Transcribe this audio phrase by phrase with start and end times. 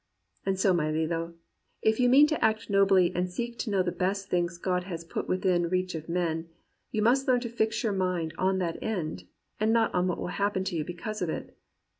[0.47, 1.35] And so, my Lillo,
[1.83, 5.03] if you mean to act nobly and seek to know the best things God has
[5.03, 6.49] put within reach of men,
[6.89, 9.25] you must learn to fix your mind on that end,
[9.59, 11.55] and not on what will happen to you because of it.